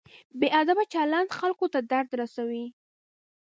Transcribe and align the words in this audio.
بې 0.39 0.47
ادبه 0.61 0.83
چلند 0.93 1.29
خلکو 1.39 1.65
ته 1.73 1.79
درد 1.91 2.09
رسوي. 2.21 2.65